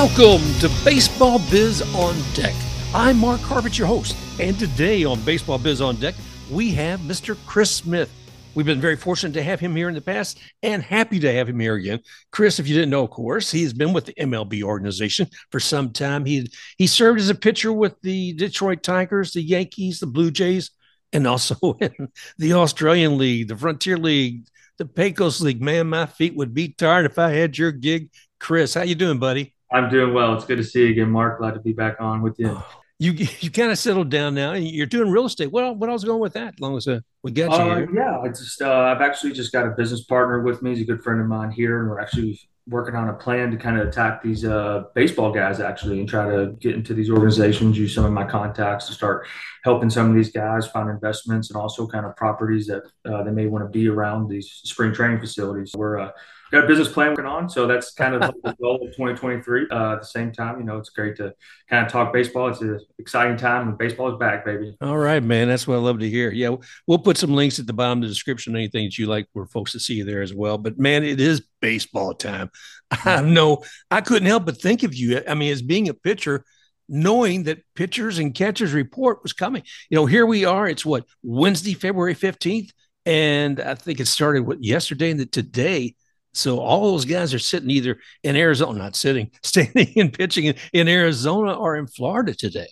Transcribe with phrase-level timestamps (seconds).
[0.00, 2.54] Welcome to Baseball Biz on Deck.
[2.94, 6.14] I'm Mark Harbert, your host, and today on Baseball Biz on Deck,
[6.52, 7.36] we have Mr.
[7.46, 8.08] Chris Smith.
[8.54, 11.48] We've been very fortunate to have him here in the past and happy to have
[11.48, 11.98] him here again.
[12.30, 15.92] Chris, if you didn't know, of course, he's been with the MLB organization for some
[15.92, 16.24] time.
[16.24, 20.70] He he served as a pitcher with the Detroit Tigers, the Yankees, the Blue Jays,
[21.12, 22.08] and also in
[22.38, 25.60] the Australian League, the Frontier League, the Pecos League.
[25.60, 28.10] Man, my feet would be tired if I had your gig.
[28.38, 29.56] Chris, how you doing, buddy?
[29.70, 30.34] I'm doing well.
[30.34, 31.38] It's good to see you again, Mark.
[31.38, 32.60] Glad to be back on with you.
[33.00, 34.54] You you kind of settled down now.
[34.54, 35.52] You're doing real estate.
[35.52, 36.54] What what was going with that?
[36.54, 37.88] As long as uh, we get you uh, here.
[37.94, 40.70] Yeah, I just uh, I've actually just got a business partner with me.
[40.70, 43.56] He's a good friend of mine here, and we're actually working on a plan to
[43.56, 47.78] kind of attack these uh, baseball guys actually and try to get into these organizations.
[47.78, 49.28] Use some of my contacts to start
[49.64, 53.30] helping some of these guys find investments and also kind of properties that uh, they
[53.30, 55.72] may want to be around these spring training facilities.
[55.74, 56.10] We're uh,
[56.50, 57.48] got a business plan working on.
[57.48, 59.68] So that's kind of the goal of 2023.
[59.70, 61.34] Uh, at the same time, you know, it's great to
[61.68, 62.48] kind of talk baseball.
[62.48, 64.76] It's an exciting time and baseball is back, baby.
[64.80, 65.48] All right, man.
[65.48, 66.30] That's what I love to hear.
[66.30, 69.26] Yeah, we'll put some links at the bottom of the description, anything that you like
[69.32, 70.58] for folks to see there as well.
[70.58, 72.50] But man, it is baseball time.
[72.90, 75.22] I know I couldn't help but think of you.
[75.28, 76.44] I mean, as being a pitcher,
[76.88, 79.62] knowing that pitchers and catchers report was coming.
[79.90, 80.66] You know, here we are.
[80.66, 82.70] It's what Wednesday, February 15th.
[83.04, 85.94] And I think it started what yesterday and today
[86.32, 90.88] so all those guys are sitting either in Arizona, not sitting, standing and pitching in,
[90.88, 92.68] Arizona or in Florida today.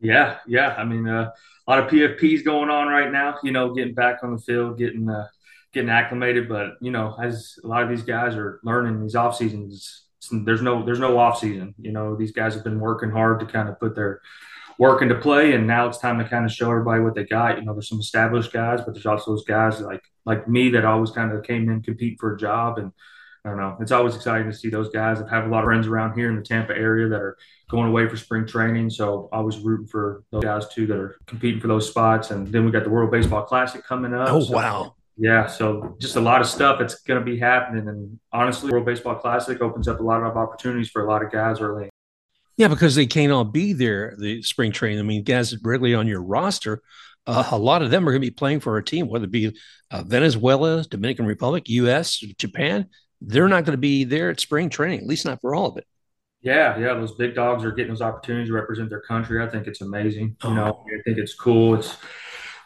[0.00, 0.74] Yeah, yeah.
[0.76, 1.30] I mean, uh,
[1.66, 3.38] a lot of PFPs going on right now.
[3.42, 5.26] You know, getting back on the field, getting uh,
[5.72, 6.48] getting acclimated.
[6.48, 10.62] But you know, as a lot of these guys are learning these off seasons, there's
[10.62, 11.74] no there's no off season.
[11.78, 14.20] You know, these guys have been working hard to kind of put their
[14.78, 17.58] work into play, and now it's time to kind of show everybody what they got.
[17.58, 20.84] You know, there's some established guys, but there's also those guys like like me that
[20.84, 22.92] always kind of came in compete for a job and.
[23.44, 23.76] I don't know.
[23.80, 25.22] It's always exciting to see those guys.
[25.22, 27.36] I have a lot of friends around here in the Tampa area that are
[27.70, 28.90] going away for spring training.
[28.90, 32.32] So I was rooting for those guys too that are competing for those spots.
[32.32, 34.30] And then we got the World Baseball Classic coming up.
[34.32, 34.96] Oh, so, wow.
[35.16, 35.46] Yeah.
[35.46, 37.86] So just a lot of stuff that's going to be happening.
[37.86, 41.30] And honestly, World Baseball Classic opens up a lot of opportunities for a lot of
[41.30, 41.88] guys early.
[42.56, 44.98] Yeah, because they can't all be there, the spring training.
[44.98, 46.82] I mean, guys regularly on your roster
[47.26, 49.30] uh, a lot of them are going to be playing for a team, whether it
[49.30, 49.56] be
[49.90, 52.86] uh, Venezuela, Dominican Republic, U.S., Japan.
[53.20, 55.76] They're not going to be there at spring training, at least not for all of
[55.76, 55.86] it.
[56.42, 59.42] Yeah, yeah, those big dogs are getting those opportunities to represent their country.
[59.42, 60.36] I think it's amazing.
[60.44, 60.86] You know, oh.
[60.86, 61.74] I think it's cool.
[61.74, 61.96] It's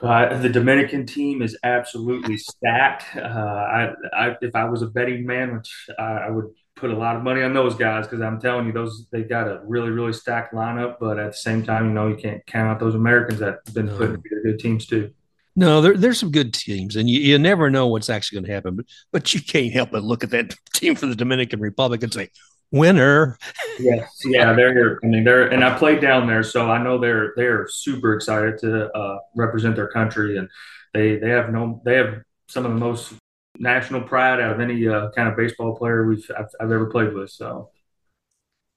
[0.02, 3.04] uh, the Dominican team is absolutely stacked.
[3.16, 6.46] Uh, I, I, if I was a betting man, which I, I would
[6.80, 9.46] put a lot of money on those guys because I'm telling you, those they got
[9.46, 10.96] a really really stacked lineup.
[10.98, 13.74] But at the same time, you know, you can't count out those Americans that have
[13.74, 15.12] been put together good teams too.
[15.56, 18.52] No, there, there's some good teams, and you, you never know what's actually going to
[18.52, 18.76] happen.
[18.76, 22.12] But but you can't help but look at that team for the Dominican Republic and
[22.12, 22.30] say,
[22.72, 23.38] winner.
[23.78, 24.98] Yes, yeah, they're.
[25.02, 28.58] I mean, they're, and I played down there, so I know they're they're super excited
[28.58, 30.48] to uh, represent their country, and
[30.94, 33.12] they they have no they have some of the most
[33.60, 37.12] national pride out of any uh, kind of baseball player we've I've, I've, ever played
[37.12, 37.30] with.
[37.30, 37.70] So,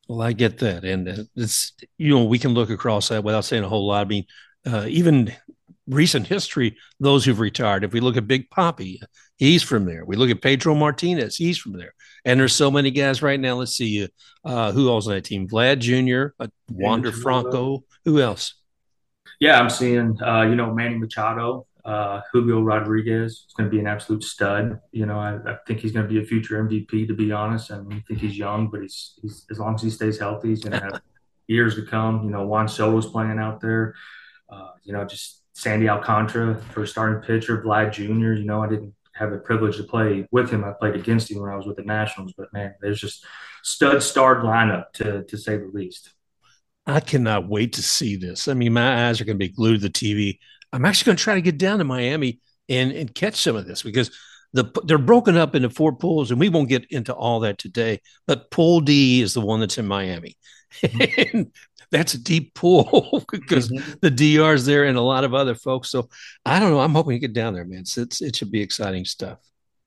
[0.08, 3.46] well, I get that, and uh, it's you know we can look across that without
[3.46, 4.06] saying a whole lot.
[4.06, 4.26] I mean,
[4.66, 5.34] uh, even
[5.88, 7.84] recent history, those who've retired.
[7.84, 9.00] If we look at Big Papi,
[9.38, 10.06] he's from there.
[10.06, 11.94] We look at Pedro Martinez, he's from there.
[12.26, 13.56] And there's so many guys right now.
[13.56, 14.08] Let's see
[14.46, 17.84] uh, who else on that team: Vlad Jr., uh, Wander Franco.
[18.06, 18.56] Who else?
[19.40, 21.68] Yeah, I'm seeing uh, you know Manny Machado.
[21.86, 24.80] Uh, Julio Rodriguez is going to be an absolute stud.
[24.92, 27.08] You know, I, I think he's going to be a future MVP.
[27.08, 29.82] To be honest, I mean, I think he's young, but he's, he's as long as
[29.82, 31.02] he stays healthy, he's going to have
[31.48, 32.24] years to come.
[32.24, 33.96] You know, Juan Soto's playing out there.
[34.50, 38.34] Uh, you know, just Sandy Alcantara for a starting pitcher, Vlad Jr.
[38.34, 40.64] You know, I didn't have the privilege to play with him.
[40.64, 43.26] I played against him when I was with the Nationals, but man, there's just
[43.62, 46.14] stud starred lineup to to say the least.
[46.86, 48.48] I cannot wait to see this.
[48.48, 50.40] I mean, my eyes are going to be glued to the TV
[50.74, 53.68] I'm actually going to try to get down to Miami and, and catch some of
[53.68, 54.12] this because
[54.54, 58.02] the they're broken up into four pools, and we won't get into all that today.
[58.28, 60.38] But Pool D is the one that's in Miami,
[60.84, 61.52] and
[61.92, 63.94] that's a deep pool because mm-hmm.
[64.02, 65.90] the DR is there and a lot of other folks.
[65.90, 66.10] So
[66.46, 66.80] I don't know.
[66.80, 67.80] I'm hoping to get down there, man.
[67.82, 69.40] It's, it's it should be exciting stuff.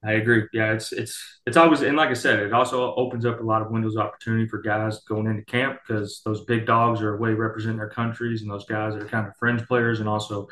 [0.05, 0.45] I agree.
[0.53, 3.63] Yeah, it's it's it's always and like I said, it also opens up a lot
[3.63, 7.33] of windows of opportunity for guys going into camp because those big dogs are way
[7.33, 10.49] representing their countries, and those guys are kind of fringe players, and also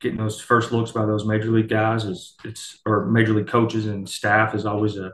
[0.00, 3.86] getting those first looks by those major league guys is it's or major league coaches
[3.86, 5.12] and staff is always a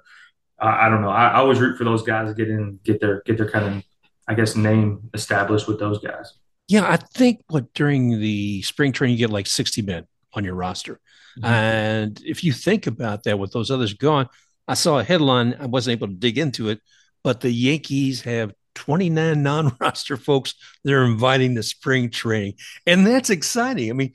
[0.58, 3.00] I, I don't know I, I always root for those guys to get in get
[3.00, 3.84] their get their kind of
[4.28, 6.34] I guess name established with those guys.
[6.68, 10.54] Yeah, I think what during the spring training you get like 60 men on your
[10.54, 11.00] roster.
[11.38, 11.44] Mm-hmm.
[11.44, 14.28] And if you think about that with those others gone,
[14.68, 16.80] I saw a headline, I wasn't able to dig into it,
[17.24, 20.54] but the Yankees have 29 non-roster folks
[20.84, 22.54] they're inviting to spring training.
[22.86, 23.90] And that's exciting.
[23.90, 24.12] I mean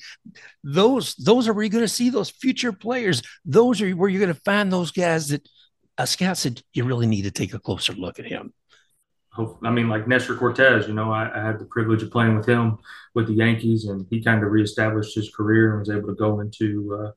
[0.63, 3.21] those those are where you're going to see those future players.
[3.45, 5.47] Those are where you're going to find those guys that
[5.97, 8.53] a scout said you really need to take a closer look at him.
[9.63, 12.47] I mean, like Nestor Cortes, you know, I, I, had the privilege of playing with
[12.47, 12.79] him
[13.13, 16.39] with the Yankees, and he kind of reestablished his career and was able to go
[16.39, 17.11] into uh,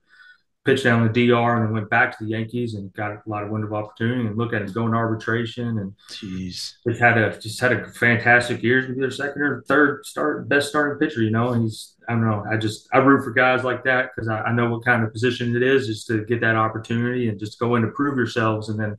[0.64, 3.42] pitched down the DR and then went back to the Yankees and got a lot
[3.42, 6.74] of window of opportunity and look at him going to arbitration and Jeez.
[6.86, 8.82] just had a just had a fantastic year.
[8.82, 11.52] He's either second or third start best starting pitcher, you know.
[11.52, 12.44] And he's I don't know.
[12.50, 15.12] I just I root for guys like that because I, I, know what kind of
[15.12, 18.68] position it is just to get that opportunity and just go in to prove yourselves
[18.68, 18.96] and then.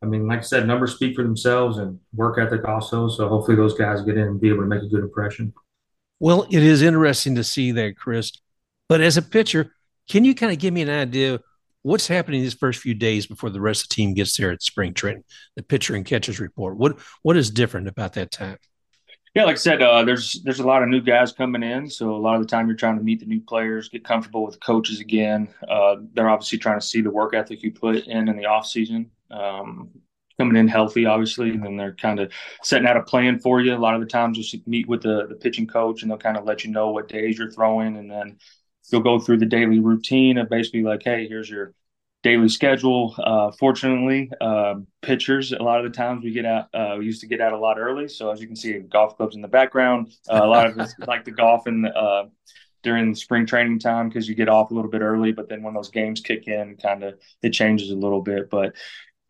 [0.00, 3.08] I mean, like I said, numbers speak for themselves and work ethic also.
[3.08, 5.52] So hopefully those guys get in and be able to make a good impression.
[6.20, 8.30] Well, it is interesting to see that, Chris.
[8.88, 9.72] But as a pitcher,
[10.08, 11.40] can you kind of give me an idea
[11.82, 14.62] what's happening these first few days before the rest of the team gets there at
[14.62, 15.24] spring training?
[15.56, 16.76] The pitcher and catchers report.
[16.76, 18.58] What what is different about that time?
[19.34, 22.14] Yeah, like I said, uh, there's there's a lot of new guys coming in, so
[22.14, 24.54] a lot of the time you're trying to meet the new players, get comfortable with
[24.54, 25.48] the coaches again.
[25.68, 28.66] Uh, they're obviously trying to see the work ethic you put in in the off
[28.66, 29.10] season.
[29.30, 29.90] Um,
[30.38, 32.32] coming in healthy, obviously, and then they're kind of
[32.62, 33.74] setting out a plan for you.
[33.74, 36.36] A lot of the times, you'll meet with the the pitching coach, and they'll kind
[36.36, 38.38] of let you know what days you're throwing, and then
[38.90, 41.74] you'll go through the daily routine of basically like, hey, here's your
[42.22, 43.14] daily schedule.
[43.18, 46.66] Uh, fortunately, uh, pitchers a lot of the times we get out.
[46.74, 49.16] Uh, we used to get out a lot early, so as you can see, golf
[49.16, 50.12] clubs in the background.
[50.30, 52.26] Uh, a lot of us like to golf in the, uh,
[52.82, 55.32] during spring training time because you get off a little bit early.
[55.32, 58.50] But then when those games kick in, kind of it changes a little bit.
[58.50, 58.74] But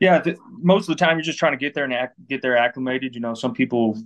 [0.00, 2.42] yeah, th- most of the time you're just trying to get there and ac- get
[2.42, 3.14] there acclimated.
[3.14, 3.98] You know, some people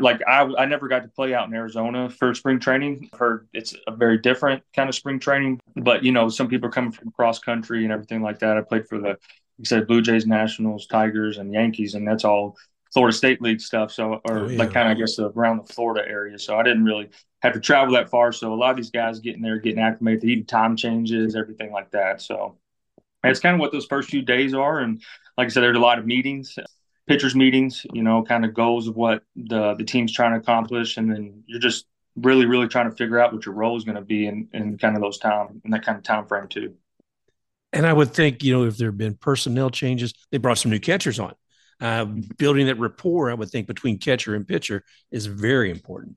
[0.00, 3.08] like I, I never got to play out in Arizona for spring training.
[3.12, 6.68] I've heard it's a very different kind of spring training, but you know, some people
[6.68, 8.56] are coming from cross country and everything like that.
[8.56, 9.18] I played for the, like
[9.60, 12.56] I said, Blue Jays, Nationals, Tigers, and Yankees, and that's all
[12.92, 13.92] Florida State League stuff.
[13.92, 14.58] So, or oh, yeah.
[14.58, 16.38] like kind of, I guess, around the Florida area.
[16.38, 17.08] So I didn't really
[17.40, 18.32] have to travel that far.
[18.32, 21.90] So a lot of these guys getting there, getting acclimated, even time changes, everything like
[21.92, 22.20] that.
[22.20, 22.56] So
[23.24, 24.80] it's kind of what those first few days are.
[24.80, 25.02] And
[25.38, 26.58] like I said, there's a lot of meetings
[27.06, 30.96] pitchers meetings, you know, kind of goals of what the the team's trying to accomplish,
[30.96, 33.96] and then you're just really, really trying to figure out what your role is going
[33.96, 36.74] to be in, in kind of those time in that kind of time frame too.
[37.72, 40.70] And I would think, you know, if there have been personnel changes, they brought some
[40.70, 41.34] new catchers on.
[41.80, 42.04] Uh,
[42.36, 46.16] building that rapport, I would think, between catcher and pitcher is very important.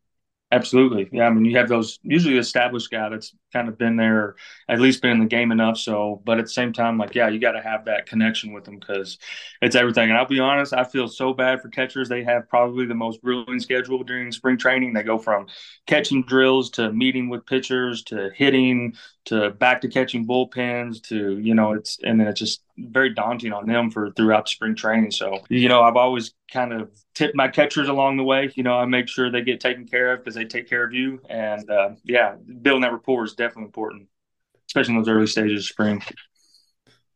[0.51, 1.09] Absolutely.
[1.11, 1.25] Yeah.
[1.25, 4.35] I mean, you have those usually established guy that's kind of been there,
[4.67, 5.77] at least been in the game enough.
[5.77, 8.65] So, but at the same time, like, yeah, you got to have that connection with
[8.65, 9.17] them because
[9.61, 10.09] it's everything.
[10.09, 12.09] And I'll be honest, I feel so bad for catchers.
[12.09, 14.93] They have probably the most grueling schedule during spring training.
[14.93, 15.47] They go from
[15.87, 21.55] catching drills to meeting with pitchers to hitting to back to catching bullpens to, you
[21.55, 25.11] know, it's, and then it's just very daunting on them for throughout spring training.
[25.11, 28.51] So, you know, I've always kind of tipped my catchers along the way.
[28.55, 30.93] You know, I make sure they get taken care of because they take care of
[30.93, 31.19] you.
[31.27, 34.07] And uh, yeah, building that rapport is definitely important,
[34.69, 36.01] especially in those early stages of spring.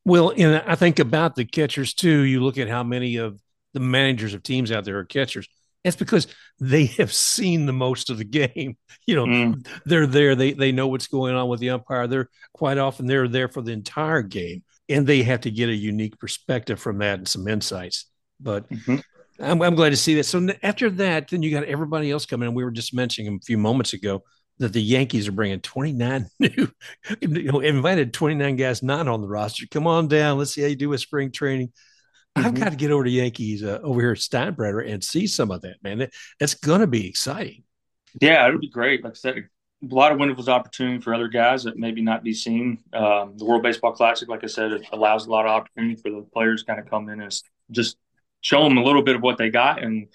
[0.05, 2.21] Well, and I think about the catchers too.
[2.21, 3.39] You look at how many of
[3.73, 5.47] the managers of teams out there are catchers.
[5.83, 6.27] It's because
[6.59, 8.77] they have seen the most of the game.
[9.05, 9.67] You know, mm.
[9.85, 10.35] they're there.
[10.35, 12.05] They they know what's going on with the umpire.
[12.05, 15.73] They're quite often they're there for the entire game, and they have to get a
[15.73, 18.05] unique perspective from that and some insights.
[18.39, 18.97] But mm-hmm.
[19.39, 20.25] I'm, I'm glad to see that.
[20.25, 22.47] So after that, then you got everybody else coming.
[22.47, 24.23] And we were just mentioning a few moments ago
[24.59, 26.71] that the Yankees are bringing 29 new,
[27.21, 29.65] you know, invited 29 guys not on the roster.
[29.71, 30.37] Come on down.
[30.37, 31.71] Let's see how you do with spring training.
[32.37, 32.47] Mm-hmm.
[32.47, 35.49] I've got to get over to Yankees uh, over here at Steinbrenner and see some
[35.51, 35.99] of that, man.
[35.99, 37.63] That, that's going to be exciting.
[38.21, 39.03] Yeah, it'll be great.
[39.03, 42.33] Like I said, a lot of wonderful opportunity for other guys that maybe not be
[42.33, 42.79] seen.
[42.93, 46.09] Um, the World Baseball Classic, like I said, it allows a lot of opportunity for
[46.09, 47.97] the players to kind of come in and just
[48.41, 50.07] show them a little bit of what they got and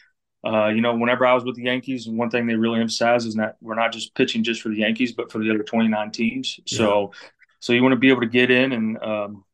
[0.45, 3.35] uh, you know, whenever I was with the Yankees, one thing they really emphasize is
[3.37, 6.61] that we're not just pitching just for the Yankees, but for the other 29 teams.
[6.67, 6.79] Yeah.
[6.79, 7.13] So,
[7.61, 9.45] so you want to be able to get in and um,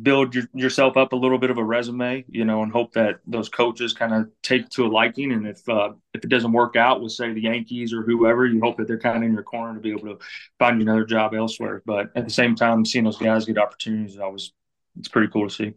[0.00, 3.20] build your, yourself up a little bit of a resume, you know, and hope that
[3.26, 5.32] those coaches kind of take to a liking.
[5.32, 8.60] And if uh, if it doesn't work out with say the Yankees or whoever, you
[8.60, 10.18] hope that they're kind of in your corner to be able to
[10.58, 11.82] find you another job elsewhere.
[11.84, 14.52] But at the same time, seeing those guys get opportunities is always
[14.98, 15.74] it's pretty cool to see.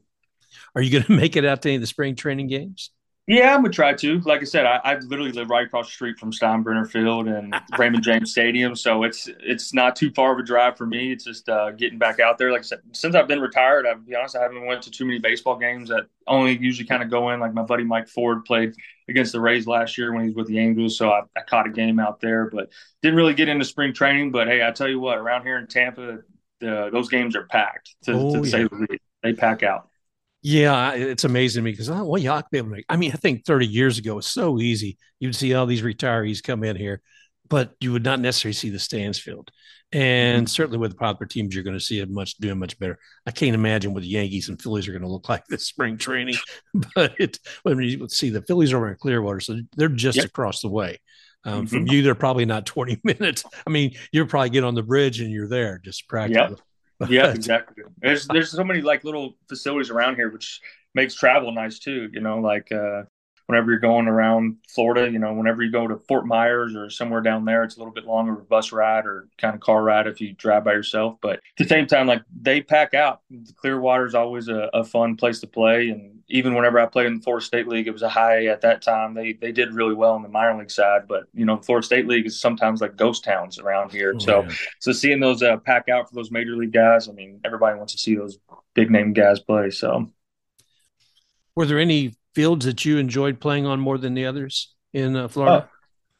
[0.76, 2.92] Are you going to make it out to any of the spring training games?
[3.28, 4.20] Yeah, I'm gonna try to.
[4.20, 7.56] Like I said, I, I literally live right across the street from Steinbrenner Field and
[7.78, 11.12] Raymond James Stadium, so it's it's not too far of a drive for me.
[11.12, 12.52] It's just uh, getting back out there.
[12.52, 15.06] Like I said, since I've been retired, I'll be honest, I haven't went to too
[15.06, 15.90] many baseball games.
[15.90, 17.40] That only usually kind of go in.
[17.40, 18.76] Like my buddy Mike Ford played
[19.10, 21.66] against the Rays last year when he was with the Angels, so I, I caught
[21.66, 22.70] a game out there, but
[23.02, 24.32] didn't really get into spring training.
[24.34, 26.20] But hey, I tell you what, around here in Tampa,
[26.60, 27.96] the, those games are packed.
[28.04, 28.52] To, oh, to yeah.
[28.52, 29.90] say the least, they pack out.
[30.48, 33.66] Yeah, it's amazing to me because oh, well, yeah, I, I mean, I think 30
[33.66, 35.00] years ago it's so easy.
[35.20, 37.02] You'd see all these retirees come in here,
[37.50, 39.50] but you would not necessarily see the stands filled.
[39.92, 40.52] And mm-hmm.
[40.52, 43.00] certainly with the popular teams, you're going to see it much doing much better.
[43.26, 45.98] I can't imagine what the Yankees and Phillies are going to look like this spring
[45.98, 46.36] training,
[46.96, 50.26] but it, when you see the Phillies are in Clearwater, so they're just yep.
[50.26, 51.00] across the way.
[51.44, 51.76] Um, mm-hmm.
[51.76, 53.46] From you, they're probably not 20 minutes.
[53.66, 56.50] I mean, you're probably get on the bridge and you're there just practically.
[56.52, 56.60] Yep.
[57.10, 57.84] yeah, exactly.
[58.00, 60.62] There's there's so many like little facilities around here, which
[60.94, 62.10] makes travel nice too.
[62.14, 63.04] You know, like uh,
[63.48, 67.22] whenever you're going around Florida, you know, whenever you go to Fort Myers or somewhere
[67.22, 69.84] down there, it's a little bit longer of a bus ride or kind of car
[69.84, 71.18] ride if you drive by yourself.
[71.22, 73.22] But at the same time, like they pack out.
[73.30, 75.90] The Clearwater is always a, a fun place to play.
[75.90, 78.62] And even whenever I played in the Florida State League, it was a high at
[78.62, 79.14] that time.
[79.14, 81.08] They they did really well on the minor league side.
[81.08, 84.14] But, you know, Florida State League is sometimes like ghost towns around here.
[84.16, 84.48] Oh, so,
[84.80, 87.94] so seeing those uh, pack out for those major league guys, I mean, everybody wants
[87.94, 88.40] to see those
[88.74, 89.70] big name guys play.
[89.70, 90.10] So,
[91.56, 95.28] were there any fields that you enjoyed playing on more than the others in uh,
[95.28, 95.70] Florida?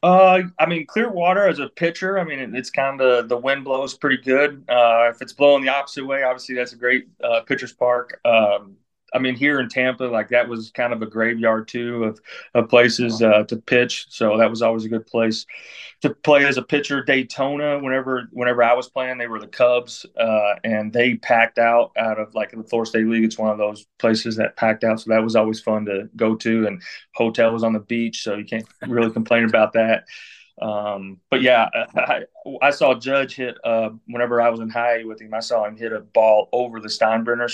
[0.02, 3.64] Uh, uh, I mean, Clearwater as a pitcher, I mean, it's kind of the wind
[3.64, 4.64] blows pretty good.
[4.68, 8.20] Uh, if it's blowing the opposite way, obviously that's a great uh, pitcher's park.
[8.24, 8.76] Um,
[9.14, 12.20] I mean, here in Tampa, like that was kind of a graveyard too of,
[12.54, 14.06] of places uh, to pitch.
[14.10, 15.46] So that was always a good place
[16.02, 17.02] to play as a pitcher.
[17.02, 21.92] Daytona, whenever whenever I was playing, they were the Cubs, uh, and they packed out
[21.96, 23.24] out of like the Florida State League.
[23.24, 26.34] It's one of those places that packed out, so that was always fun to go
[26.36, 26.66] to.
[26.66, 26.82] And
[27.14, 30.04] hotel was on the beach, so you can't really complain about that.
[30.60, 32.22] Um, but yeah, I,
[32.62, 35.34] I, saw Judge hit uh, whenever I was in high with him.
[35.34, 37.50] I saw him hit a ball over the Steinbrenner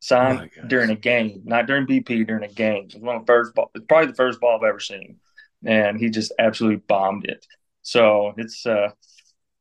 [0.00, 2.84] sign oh during a game, not during BP, during a game.
[2.88, 5.16] It was one of the first ball, it's probably the first ball I've ever seen,
[5.64, 7.46] and he just absolutely bombed it.
[7.82, 8.88] So it's uh,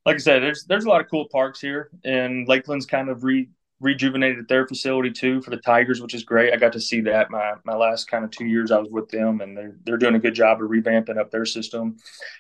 [0.06, 3.24] like I said, there's there's a lot of cool parks here, and Lakeland's kind of
[3.24, 3.50] re
[3.82, 6.54] rejuvenated their facility too for the Tigers, which is great.
[6.54, 9.10] I got to see that my my last kind of two years I was with
[9.10, 11.98] them, and they're they're doing a good job of revamping up their system.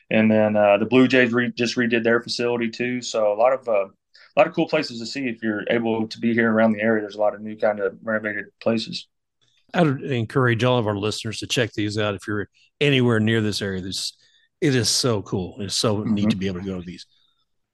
[0.09, 3.53] And then uh, the Blue Jays re- just redid their facility too, so a lot
[3.53, 3.85] of uh,
[4.35, 6.81] a lot of cool places to see if you're able to be here around the
[6.81, 7.01] area.
[7.01, 9.07] There's a lot of new kind of renovated places.
[9.73, 12.49] I'd encourage all of our listeners to check these out if you're
[12.81, 13.81] anywhere near this area.
[13.81, 14.13] This
[14.61, 15.57] it is so cool.
[15.59, 16.13] It's so mm-hmm.
[16.13, 17.05] neat to be able to go to these.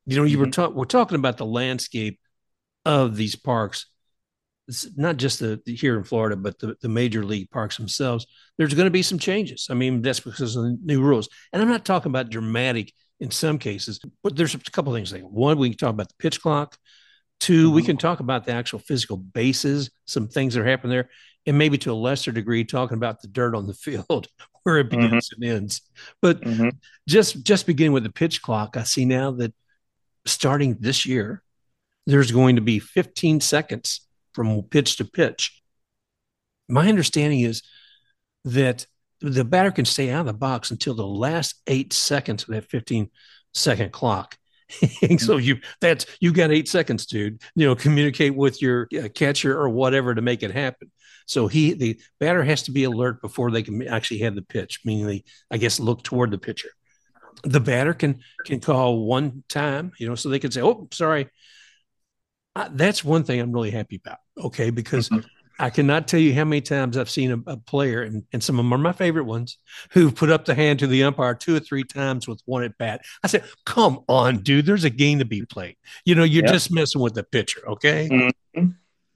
[0.05, 0.45] You know, you mm-hmm.
[0.45, 0.75] were talking.
[0.75, 2.19] We're talking about the landscape
[2.85, 3.87] of these parks.
[4.67, 8.25] It's not just the, the here in Florida, but the, the major league parks themselves.
[8.57, 9.67] There's going to be some changes.
[9.69, 11.29] I mean, that's because of the new rules.
[11.53, 15.13] And I'm not talking about dramatic in some cases, but there's a couple of things.
[15.13, 16.77] Like one, we can talk about the pitch clock.
[17.41, 17.75] 2 mm-hmm.
[17.75, 21.09] we can talk about the actual physical bases, some things that are happening there,
[21.45, 23.73] and maybe to a lesser degree, talking about the dirt on the
[24.07, 24.27] field
[24.63, 25.43] where it begins mm-hmm.
[25.43, 25.81] and ends.
[26.21, 26.69] But mm-hmm.
[27.07, 29.53] just just beginning with the pitch clock, I see now that
[30.25, 31.43] starting this year,
[32.07, 34.01] there's going to be 15 seconds
[34.33, 35.61] from pitch to pitch.
[36.67, 37.61] My understanding is
[38.45, 38.85] that
[39.33, 42.69] the batter can stay out of the box until the last eight seconds of that
[42.69, 43.09] 15
[43.53, 44.37] second clock.
[45.19, 47.41] so you that's you got eight seconds, dude.
[47.55, 50.91] You know, communicate with your uh, catcher or whatever to make it happen.
[51.27, 54.79] So he the batter has to be alert before they can actually have the pitch,
[54.83, 56.69] meaning they I guess look toward the pitcher.
[57.43, 61.29] The batter can can call one time, you know, so they can say, "Oh, sorry."
[62.55, 64.19] Uh, that's one thing I'm really happy about.
[64.37, 65.27] Okay, because mm-hmm.
[65.59, 68.59] I cannot tell you how many times I've seen a, a, player, and, and some
[68.59, 69.57] of them are my favorite ones,
[69.91, 72.77] who put up the hand to the umpire two or three times with one at
[72.77, 73.01] bat.
[73.23, 74.65] I said, "Come on, dude!
[74.65, 75.77] There's a game to be played.
[76.03, 76.53] You know, you're yep.
[76.53, 78.69] just messing with the pitcher, okay?" Mm-hmm.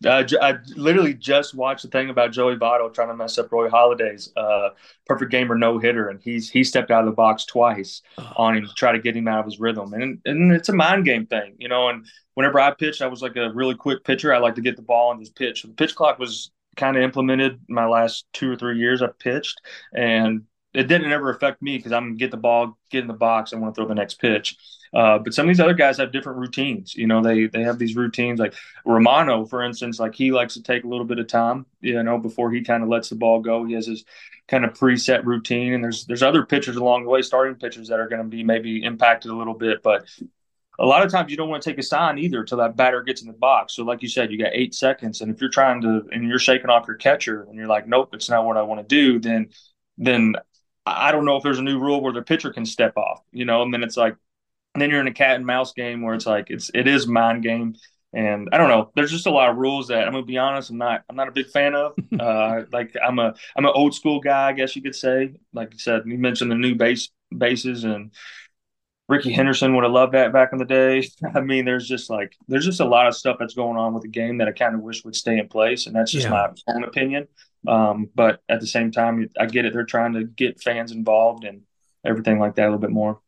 [0.05, 3.69] Uh, I literally just watched the thing about Joey Votto trying to mess up Roy
[3.69, 4.69] Halladay's uh,
[5.05, 8.31] perfect game or no hitter, and he's he stepped out of the box twice oh.
[8.37, 10.73] on him to try to get him out of his rhythm, and and it's a
[10.73, 11.89] mind game thing, you know.
[11.89, 12.05] And
[12.39, 14.33] whenever I pitched, I was like a really quick pitcher.
[14.33, 15.63] I like to get the ball and just pitch.
[15.63, 19.59] The pitch clock was kind of implemented my last two or three years I pitched,
[19.93, 20.43] and
[20.73, 23.61] it didn't ever affect me because I'm get the ball, get in the box, and
[23.61, 24.55] want to throw the next pitch.
[24.93, 26.95] Uh, but some of these other guys have different routines.
[26.95, 28.39] You know, they they have these routines.
[28.39, 28.53] Like
[28.85, 31.65] Romano, for instance, like he likes to take a little bit of time.
[31.81, 33.65] You know, before he kind of lets the ball go.
[33.65, 34.05] He has his
[34.47, 35.73] kind of preset routine.
[35.73, 38.43] And there's there's other pitchers along the way, starting pitchers that are going to be
[38.43, 39.83] maybe impacted a little bit.
[39.83, 40.05] But
[40.79, 43.03] a lot of times you don't want to take a sign either until that batter
[43.03, 43.75] gets in the box.
[43.75, 46.39] So, like you said, you got eight seconds, and if you're trying to and you're
[46.39, 49.19] shaking off your catcher and you're like, nope, it's not what I want to do,
[49.19, 49.49] then
[49.97, 50.35] then
[50.85, 53.45] I don't know if there's a new rule where the pitcher can step off, you
[53.45, 54.15] know, and then it's like
[54.73, 57.07] and then you're in a cat and mouse game where it's like it's it is
[57.07, 57.75] mind game.
[58.11, 58.91] And I don't know.
[58.95, 60.71] There's just a lot of rules that I'm gonna be honest.
[60.71, 61.03] I'm not.
[61.09, 61.93] I'm not a big fan of.
[62.19, 63.33] Uh, like I'm a.
[63.55, 64.49] I'm an old school guy.
[64.49, 65.33] I guess you could say.
[65.53, 68.11] Like you said, you mentioned the new base bases, and
[69.09, 71.09] Rickey Henderson would have loved that back in the day.
[71.35, 74.03] I mean, there's just like there's just a lot of stuff that's going on with
[74.03, 76.51] the game that I kind of wish would stay in place, and that's just yeah.
[76.67, 77.27] my own opinion.
[77.67, 79.73] Um, but at the same time, I get it.
[79.73, 81.63] They're trying to get fans involved and
[82.05, 83.19] everything like that a little bit more.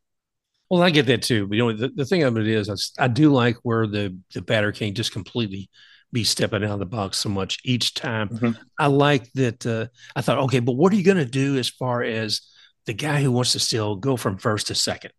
[0.70, 1.48] Well, I get that too.
[1.48, 4.16] But you know, the, the thing of it is, I, I do like where the
[4.36, 5.70] the batter can't just completely
[6.14, 8.30] be stepping out of the box so much each time.
[8.30, 8.62] Mm-hmm.
[8.78, 9.66] I like that.
[9.66, 12.42] Uh, I thought, okay, but what are you going to do as far as
[12.86, 15.12] the guy who wants to still go from first to second?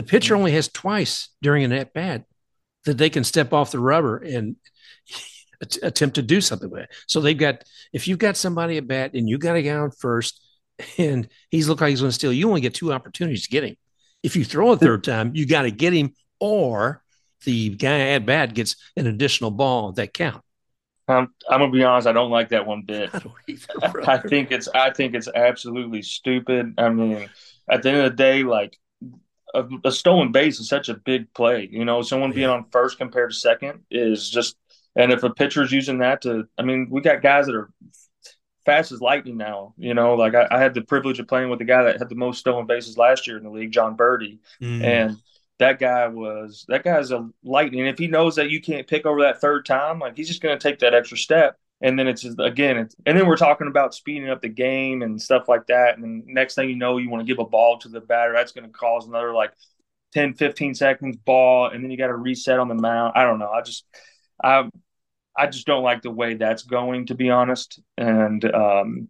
[0.00, 0.40] The pitcher mm-hmm.
[0.40, 2.24] only has twice during an at bat
[2.86, 4.56] that they can step off the rubber and
[5.82, 6.88] attempt to do something with it.
[7.06, 9.90] So they've got if you've got somebody at bat and you got a guy on
[9.90, 10.40] first
[10.98, 13.62] and he's look like he's going to steal, you only get two opportunities to get
[13.62, 13.76] him.
[14.22, 17.02] If you throw a third time, you got to get him, or
[17.44, 20.42] the guy at bat gets an additional ball that count.
[21.08, 22.06] Um, I'm gonna be honest.
[22.06, 23.10] I don't like that one bit.
[23.14, 26.72] I, either, I think it's I think it's absolutely stupid.
[26.78, 27.28] I mean,
[27.68, 28.78] at the end of the day, like
[29.54, 31.68] a, a stolen base is such a big play.
[31.70, 32.36] You know, someone yeah.
[32.36, 34.56] being on first compared to second is just.
[34.96, 37.70] And if a pitcher's using that to, I mean, we got guys that are
[38.64, 39.74] fast as lightning now.
[39.76, 42.08] You know, like I, I, had the privilege of playing with the guy that had
[42.08, 44.82] the most stolen bases last year in the league, Jon Berti, mm.
[44.82, 45.16] and
[45.58, 47.86] that guy was that guy's a lightning.
[47.86, 50.58] If he knows that you can't pick over that third time, like he's just going
[50.58, 51.58] to take that extra step.
[51.82, 55.02] And then it's just, again, it's, and then we're talking about speeding up the game
[55.02, 55.96] and stuff like that.
[55.96, 58.32] And next thing you know, you want to give a ball to the batter.
[58.34, 59.52] That's going to cause another like
[60.12, 61.68] 10, 15 seconds ball.
[61.68, 63.14] And then you got to reset on the mound.
[63.16, 63.50] I don't know.
[63.50, 63.86] I just,
[64.42, 64.68] I,
[65.36, 67.80] I just don't like the way that's going, to be honest.
[67.96, 69.08] And um,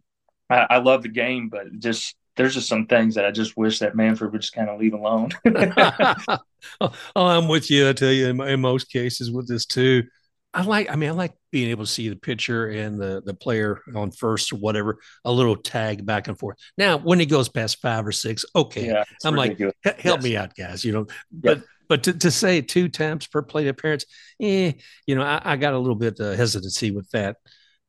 [0.48, 3.80] I, I love the game, but just there's just some things that I just wish
[3.80, 5.30] that Manfred would just kind of leave alone.
[6.80, 7.88] oh, I'm with you.
[7.88, 10.04] I tell you, in, in, most cases with this too,
[10.52, 10.90] I like.
[10.90, 14.10] I mean, I like being able to see the pitcher and the the player on
[14.10, 16.56] first or whatever, a little tag back and forth.
[16.76, 19.74] Now, when he goes past five or six, okay, yeah, I'm ridiculous.
[19.84, 20.24] like, help yes.
[20.24, 20.84] me out, guys.
[20.84, 24.06] You know, but but to, to say two times per plate appearance,
[24.40, 24.72] eh,
[25.06, 27.36] you know, I, I got a little bit of hesitancy with that.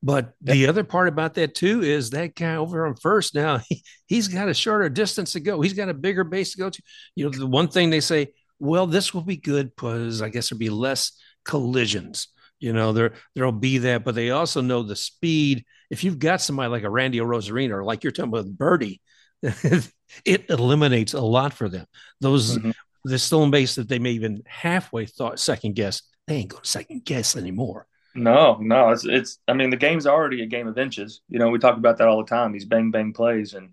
[0.03, 0.55] But yep.
[0.55, 4.27] the other part about that too is that guy over on first now he, he's
[4.27, 5.61] got a shorter distance to go.
[5.61, 6.81] He's got a bigger base to go to.
[7.15, 10.49] You know, the one thing they say, well, this will be good because I guess
[10.49, 11.11] there'll be less
[11.45, 12.27] collisions.
[12.61, 15.65] You know, there there'll be that, but they also know the speed.
[15.89, 18.99] If you've got somebody like a Randy Arozarena or like you're talking about Berti,
[19.43, 21.85] it eliminates a lot for them.
[22.21, 22.71] Those mm-hmm
[23.03, 26.69] the stolen base that they may even halfway thought second guess, they ain't going to
[26.69, 27.87] second guess anymore.
[28.13, 29.39] No, no, it's it's.
[29.47, 31.21] I mean, the game's already a game of inches.
[31.29, 32.51] You know, we talk about that all the time.
[32.51, 33.69] These bang bang plays, and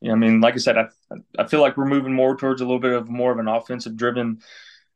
[0.00, 0.88] you know, I mean, like I said, I
[1.38, 3.96] I feel like we're moving more towards a little bit of more of an offensive
[3.96, 4.40] driven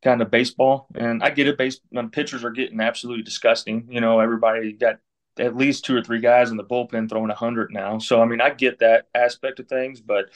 [0.04, 0.86] kind of baseball.
[0.94, 1.58] And I get it.
[1.58, 1.80] Base
[2.12, 3.88] pitchers are getting absolutely disgusting.
[3.90, 4.98] You know, everybody got
[5.38, 7.98] at least two or three guys in the bullpen throwing a hundred now.
[7.98, 10.26] So I mean, I get that aspect of things, but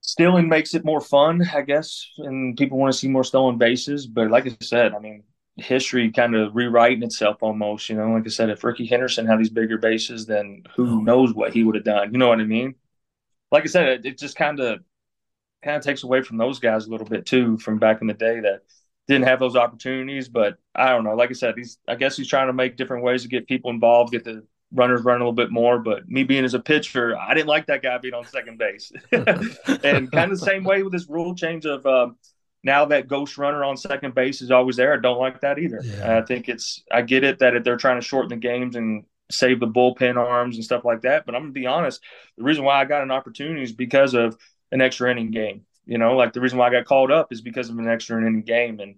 [0.00, 4.06] stealing makes it more fun, I guess, and people want to see more stolen bases.
[4.06, 5.24] But like I said, I mean,
[5.56, 7.88] history kind of rewriting itself almost.
[7.88, 11.00] You know, like I said, if Rickey Henderson had these bigger bases, then who oh.
[11.00, 12.12] knows what he would have done?
[12.12, 12.76] You know what I mean?
[13.50, 14.80] Like I said, it, it just kind of
[15.62, 18.14] kind of takes away from those guys a little bit too from back in the
[18.14, 18.62] day that
[19.08, 20.28] didn't have those opportunities.
[20.28, 21.14] But I don't know.
[21.14, 23.70] Like I said, he's I guess he's trying to make different ways to get people
[23.70, 25.78] involved, get the runners run a little bit more.
[25.78, 28.92] But me being as a pitcher, I didn't like that guy being on second base.
[29.12, 32.16] and kind of the same way with this rule change of um,
[32.64, 34.94] now that ghost runner on second base is always there.
[34.94, 35.80] I don't like that either.
[35.82, 36.18] Yeah.
[36.18, 39.04] I think it's I get it that if they're trying to shorten the games and
[39.30, 41.26] save the bullpen arms and stuff like that.
[41.26, 42.00] But I'm gonna be honest,
[42.36, 44.36] the reason why I got an opportunity is because of
[44.72, 45.64] an extra inning game.
[45.84, 48.18] You know, like the reason why I got called up is because of an extra
[48.18, 48.80] inning game.
[48.80, 48.96] And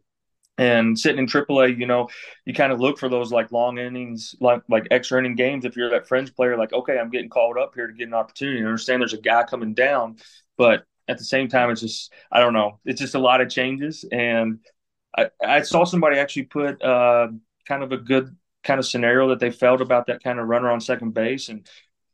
[0.56, 2.08] and sitting in AAA, you know,
[2.44, 5.64] you kind of look for those like long innings, like like extra inning games.
[5.64, 8.14] If you're that fringe player, like okay, I'm getting called up here to get an
[8.14, 8.62] opportunity.
[8.62, 10.16] I understand there's a guy coming down,
[10.56, 12.78] but at the same time, it's just I don't know.
[12.84, 14.60] It's just a lot of changes, and
[15.16, 17.28] I, I saw somebody actually put uh,
[17.66, 20.70] kind of a good kind of scenario that they felt about that kind of runner
[20.70, 21.66] on second base, and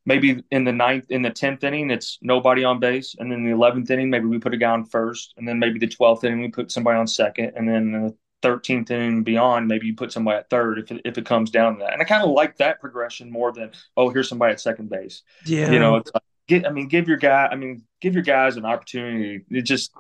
[0.06, 3.52] maybe in the ninth, in the tenth inning, it's nobody on base, and then the
[3.52, 6.40] eleventh inning, maybe we put a guy on first, and then maybe the twelfth inning
[6.40, 10.38] we put somebody on second, and then the 13th and beyond, maybe you put somebody
[10.38, 11.92] at third if it, if it comes down to that.
[11.92, 15.22] And I kind of like that progression more than, oh, here's somebody at second base.
[15.44, 15.70] Yeah.
[15.70, 18.56] You know, it's like, get, I mean, give your guy, I mean, give your guys
[18.56, 19.44] an opportunity.
[19.50, 19.92] It just,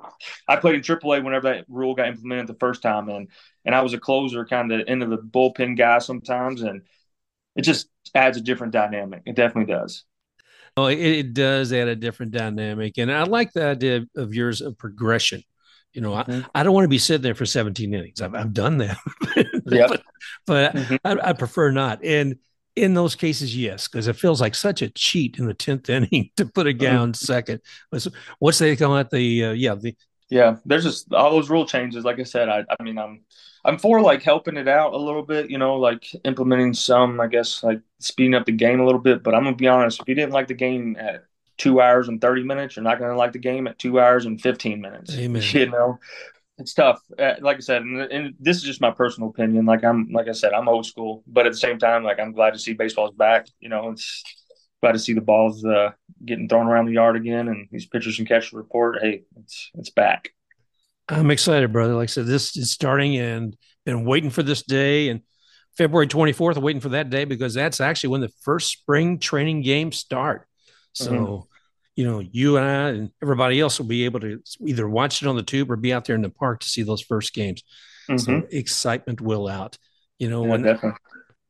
[0.48, 3.08] I played in AAA whenever that rule got implemented the first time.
[3.08, 3.28] And,
[3.64, 6.62] and I was a closer kind of into the bullpen guy sometimes.
[6.62, 6.82] And
[7.60, 9.22] it just adds a different dynamic.
[9.26, 10.04] It definitely does.
[10.76, 12.98] Oh, it, it does add a different dynamic.
[12.98, 15.42] And I like the idea of yours of progression
[15.92, 16.46] you know, mm-hmm.
[16.54, 18.20] I, I don't want to be sitting there for 17 innings.
[18.20, 18.98] I've, I've done that,
[19.66, 19.86] yeah.
[19.88, 20.02] but,
[20.46, 20.96] but mm-hmm.
[21.04, 22.04] I, I, prefer not.
[22.04, 22.36] And
[22.76, 26.30] in those cases, yes, because it feels like such a cheat in the 10th inning
[26.36, 27.02] to put a guy mm-hmm.
[27.02, 27.60] on second.
[27.90, 28.06] What's,
[28.38, 29.10] what's they call it?
[29.10, 29.96] The, uh, yeah, the
[30.28, 32.04] Yeah, there's just all those rule changes.
[32.04, 33.24] Like I said, I, I mean, I'm
[33.64, 37.26] I'm for like helping it out a little bit, you know, like implementing some, I
[37.26, 39.22] guess, like speeding up the game a little bit.
[39.22, 41.24] But I'm gonna be honest, if you didn't like the game at
[41.58, 44.40] two hours and thirty minutes, you're not gonna like the game at two hours and
[44.40, 45.14] fifteen minutes.
[45.14, 45.42] Amen.
[45.52, 45.98] You know,
[46.60, 47.00] it's tough.
[47.18, 49.66] Uh, like I said, and, and, this is just my personal opinion.
[49.66, 52.32] Like I'm, like I said, I'm old school, but at the same time, like I'm
[52.32, 53.46] glad to see baseball's back.
[53.60, 54.22] You know, it's
[54.82, 55.90] glad to see the balls uh,
[56.24, 58.98] getting thrown around the yard again, and these pitchers can catch the report.
[59.00, 60.32] Hey, it's it's back.
[61.10, 61.94] I'm excited, brother.
[61.94, 65.08] Like I said, this is starting and been waiting for this day.
[65.08, 65.22] And
[65.76, 69.96] February 24th, waiting for that day because that's actually when the first spring training games
[69.96, 70.46] start.
[70.92, 71.46] So, mm-hmm.
[71.96, 75.28] you know, you and I and everybody else will be able to either watch it
[75.28, 77.62] on the tube or be out there in the park to see those first games.
[78.08, 78.18] Mm-hmm.
[78.18, 79.78] So excitement will out.
[80.18, 80.98] You know, yeah, when definitely.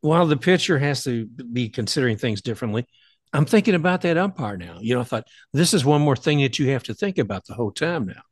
[0.01, 2.87] while the pitcher has to be considering things differently,
[3.33, 4.79] I'm thinking about that umpire now.
[4.81, 7.47] You know, I thought this is one more thing that you have to think about
[7.47, 8.23] the whole time now.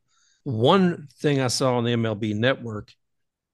[0.45, 2.93] One thing I saw on the MLB network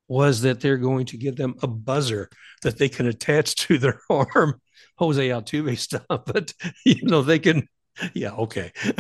[0.09, 2.29] was that they're going to give them a buzzer
[2.63, 4.61] that they can attach to their arm.
[4.97, 6.53] Jose Altuve stuff, but
[6.85, 7.69] you know they can.
[8.13, 8.73] Yeah, okay.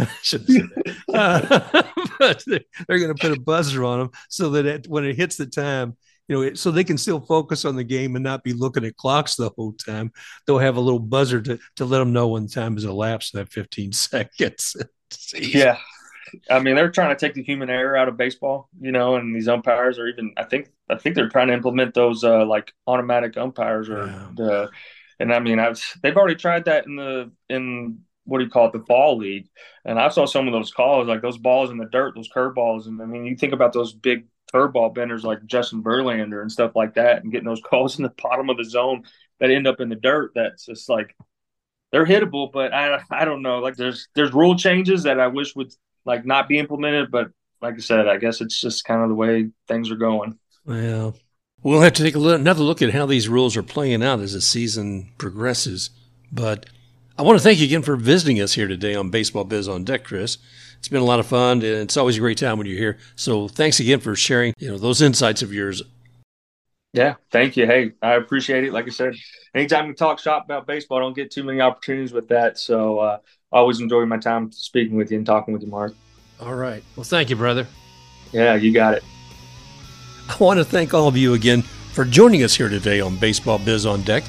[1.14, 1.83] uh,
[2.18, 5.16] but they're, they're going to put a buzzer on them so that it, when it
[5.16, 5.97] hits the time,
[6.29, 8.85] you know, it, so they can still focus on the game and not be looking
[8.85, 10.12] at clocks the whole time.
[10.47, 13.53] They'll have a little buzzer to to let them know when time has elapsed that
[13.53, 14.77] 15 seconds.
[15.35, 15.79] yeah,
[16.51, 19.35] I mean, they're trying to take the human error out of baseball, you know, and
[19.35, 20.33] these umpires are even.
[20.37, 24.29] I think I think they're trying to implement those uh, like automatic umpires or yeah.
[24.35, 24.70] the.
[25.20, 28.66] And I mean, I've they've already tried that in the in what do you call
[28.66, 29.49] it, the ball league,
[29.85, 32.87] and I saw some of those calls like those balls in the dirt, those curveballs,
[32.87, 36.73] and I mean, you think about those big curveball benders like Justin Verlander and stuff
[36.75, 39.05] like that, and getting those calls in the bottom of the zone
[39.40, 40.33] that end up in the dirt.
[40.35, 41.14] That's just like
[41.92, 43.61] they're hittable, but I I don't know.
[43.61, 45.73] Like there's there's rule changes that I wish would
[46.04, 47.10] like not be implemented.
[47.10, 50.38] But like I said, I guess it's just kind of the way things are going.
[50.64, 51.16] Well,
[51.62, 54.20] we'll have to take a look, another look at how these rules are playing out
[54.20, 55.90] as the season progresses.
[56.32, 56.66] But
[57.18, 59.84] I want to thank you again for visiting us here today on Baseball Biz on
[59.84, 60.38] Deck, Chris.
[60.78, 62.98] It's been a lot of fun, and it's always a great time when you're here.
[63.16, 65.82] So thanks again for sharing, you know, those insights of yours.
[66.92, 67.66] Yeah, thank you.
[67.66, 68.72] Hey, I appreciate it.
[68.72, 69.14] Like I said,
[69.54, 72.58] anytime we talk shop about baseball, I don't get too many opportunities with that.
[72.58, 73.18] So uh,
[73.54, 75.94] always enjoy my time speaking with you and talking with you, Mark.
[76.40, 76.82] All right.
[76.96, 77.66] Well, thank you, brother.
[78.32, 79.04] Yeah, you got it.
[80.28, 81.62] I want to thank all of you again
[81.92, 84.24] for joining us here today on Baseball Biz on Deck.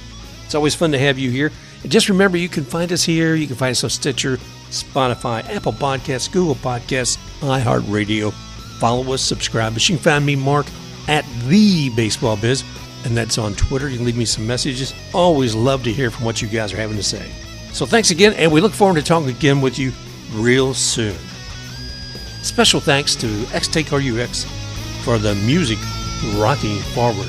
[0.45, 1.51] It's always fun to have you here.
[1.81, 3.33] And just remember, you can find us here.
[3.33, 4.38] You can find us on Stitcher,
[4.69, 8.31] Spotify, Apple Podcasts, Google Podcasts, iHeartRadio.
[8.79, 9.89] Follow us, subscribe us.
[9.89, 10.67] You can find me, Mark,
[11.07, 12.63] at The Baseball Biz,
[13.05, 13.89] and that's on Twitter.
[13.89, 14.93] You can leave me some messages.
[15.13, 17.31] Always love to hear from what you guys are having to say.
[17.75, 19.91] So thanks again, and we look forward to talking again with you
[20.31, 21.17] real soon.
[22.41, 24.45] Special thanks to XTakeRUX
[25.03, 25.77] for the music
[26.38, 27.27] rocking forward.